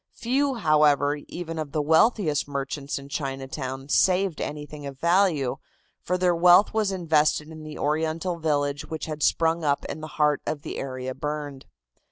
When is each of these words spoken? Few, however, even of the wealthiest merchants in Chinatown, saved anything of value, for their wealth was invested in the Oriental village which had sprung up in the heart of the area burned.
Few, 0.15 0.55
however, 0.55 1.17
even 1.27 1.59
of 1.59 1.73
the 1.73 1.79
wealthiest 1.83 2.47
merchants 2.47 2.97
in 2.97 3.07
Chinatown, 3.07 3.87
saved 3.87 4.41
anything 4.41 4.83
of 4.87 4.99
value, 4.99 5.57
for 6.01 6.17
their 6.17 6.33
wealth 6.35 6.73
was 6.73 6.91
invested 6.91 7.49
in 7.49 7.61
the 7.61 7.77
Oriental 7.77 8.39
village 8.39 8.83
which 8.87 9.05
had 9.05 9.21
sprung 9.21 9.63
up 9.63 9.85
in 9.85 10.01
the 10.01 10.07
heart 10.17 10.41
of 10.47 10.63
the 10.63 10.79
area 10.79 11.13
burned. 11.13 11.67